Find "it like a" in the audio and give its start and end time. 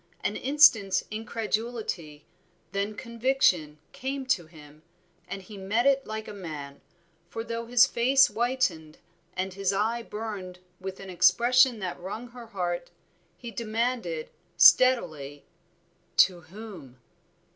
5.85-6.33